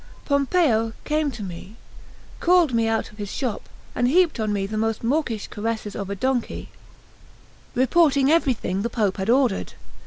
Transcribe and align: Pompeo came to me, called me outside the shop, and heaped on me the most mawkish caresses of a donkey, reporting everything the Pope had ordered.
Pompeo 0.25 0.93
came 1.05 1.29
to 1.29 1.43
me, 1.43 1.75
called 2.39 2.73
me 2.73 2.87
outside 2.87 3.17
the 3.17 3.25
shop, 3.27 3.69
and 3.93 4.07
heaped 4.07 4.39
on 4.39 4.51
me 4.51 4.65
the 4.65 4.75
most 4.75 5.03
mawkish 5.03 5.47
caresses 5.47 5.95
of 5.95 6.09
a 6.09 6.15
donkey, 6.15 6.69
reporting 7.75 8.31
everything 8.31 8.81
the 8.81 8.89
Pope 8.89 9.17
had 9.17 9.29
ordered. 9.29 9.73